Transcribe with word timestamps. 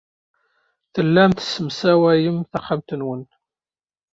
Tellam 0.93 1.31
tessemsawayem 1.33 2.37
taxxamt-nwen. 2.51 3.21